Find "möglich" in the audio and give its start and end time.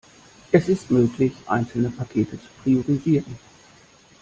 0.89-1.31